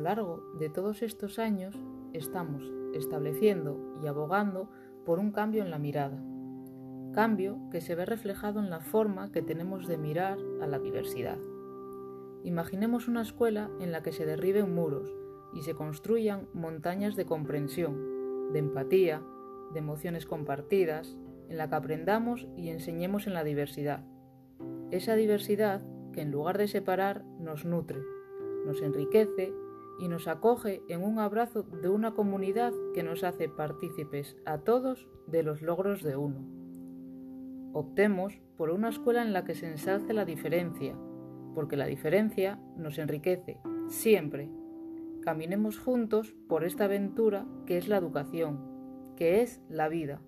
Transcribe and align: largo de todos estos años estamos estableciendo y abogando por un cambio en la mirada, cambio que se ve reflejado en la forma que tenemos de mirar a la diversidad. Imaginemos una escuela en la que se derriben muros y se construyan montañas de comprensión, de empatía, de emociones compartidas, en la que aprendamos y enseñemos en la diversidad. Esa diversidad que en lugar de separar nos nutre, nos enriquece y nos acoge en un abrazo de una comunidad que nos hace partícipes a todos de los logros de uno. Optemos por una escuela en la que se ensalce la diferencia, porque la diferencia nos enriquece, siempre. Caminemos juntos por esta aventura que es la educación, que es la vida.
largo 0.00 0.42
de 0.58 0.68
todos 0.68 1.02
estos 1.02 1.38
años 1.38 1.78
estamos 2.12 2.62
estableciendo 2.94 3.96
y 4.02 4.06
abogando 4.06 4.70
por 5.04 5.18
un 5.18 5.32
cambio 5.32 5.62
en 5.62 5.70
la 5.70 5.78
mirada, 5.78 6.22
cambio 7.12 7.58
que 7.70 7.80
se 7.80 7.94
ve 7.94 8.04
reflejado 8.04 8.60
en 8.60 8.70
la 8.70 8.80
forma 8.80 9.32
que 9.32 9.42
tenemos 9.42 9.86
de 9.86 9.98
mirar 9.98 10.38
a 10.60 10.66
la 10.66 10.78
diversidad. 10.78 11.38
Imaginemos 12.44 13.08
una 13.08 13.22
escuela 13.22 13.70
en 13.80 13.92
la 13.92 14.02
que 14.02 14.12
se 14.12 14.26
derriben 14.26 14.74
muros 14.74 15.14
y 15.54 15.62
se 15.62 15.74
construyan 15.74 16.48
montañas 16.52 17.14
de 17.16 17.26
comprensión, 17.26 18.52
de 18.52 18.58
empatía, 18.58 19.22
de 19.72 19.78
emociones 19.78 20.26
compartidas, 20.26 21.16
en 21.48 21.58
la 21.58 21.68
que 21.68 21.74
aprendamos 21.74 22.46
y 22.56 22.70
enseñemos 22.70 23.26
en 23.26 23.34
la 23.34 23.44
diversidad. 23.44 24.04
Esa 24.90 25.14
diversidad 25.14 25.82
que 26.12 26.22
en 26.22 26.30
lugar 26.30 26.58
de 26.58 26.68
separar 26.68 27.24
nos 27.38 27.64
nutre, 27.64 28.00
nos 28.66 28.80
enriquece 28.82 29.52
y 29.98 30.08
nos 30.08 30.28
acoge 30.28 30.82
en 30.88 31.02
un 31.02 31.18
abrazo 31.18 31.62
de 31.62 31.88
una 31.88 32.14
comunidad 32.14 32.72
que 32.94 33.02
nos 33.02 33.24
hace 33.24 33.48
partícipes 33.48 34.36
a 34.44 34.58
todos 34.58 35.08
de 35.26 35.42
los 35.42 35.62
logros 35.62 36.02
de 36.02 36.16
uno. 36.16 36.44
Optemos 37.72 38.40
por 38.56 38.70
una 38.70 38.90
escuela 38.90 39.22
en 39.22 39.32
la 39.32 39.44
que 39.44 39.54
se 39.54 39.66
ensalce 39.66 40.12
la 40.12 40.24
diferencia, 40.24 40.96
porque 41.54 41.76
la 41.76 41.86
diferencia 41.86 42.58
nos 42.76 42.98
enriquece, 42.98 43.60
siempre. 43.88 44.50
Caminemos 45.22 45.78
juntos 45.78 46.34
por 46.48 46.64
esta 46.64 46.84
aventura 46.84 47.46
que 47.66 47.78
es 47.78 47.88
la 47.88 47.96
educación, 47.96 48.60
que 49.16 49.42
es 49.42 49.62
la 49.68 49.88
vida. 49.88 50.20